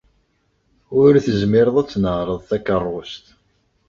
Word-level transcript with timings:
Ur 1.01 1.11
tezmireḍ 1.25 1.75
ad 1.81 1.87
tnehṛeḍ 1.89 2.41
takeṛṛust. 2.49 3.25